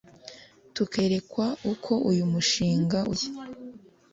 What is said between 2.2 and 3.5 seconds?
mushinga uteye